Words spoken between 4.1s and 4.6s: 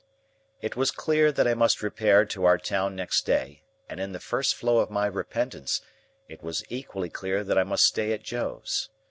the first